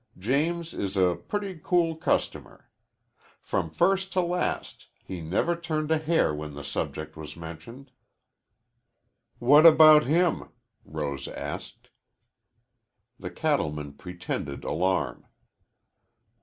[0.17, 2.71] James is a pretty cool customer.
[3.39, 7.91] From first to last he never turned a hair when the subject was mentioned."
[9.37, 10.49] "What about him?"
[10.83, 11.91] Rose asked.
[13.19, 15.27] The cattleman pretended alarm.